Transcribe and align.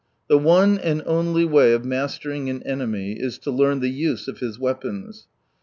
—The 0.31 0.39
one 0.39 0.79
and 0.79 1.03
only 1.05 1.45
way 1.45 1.73
of 1.73 1.85
mastering 1.85 2.49
an 2.49 2.63
enemy 2.63 3.19
is 3.19 3.37
to 3.37 3.51
learn 3.51 3.81
the 3.81 3.89
use 3.91 4.27
of 4.27 4.39
his 4.39 4.57
weapons. 4.57 5.27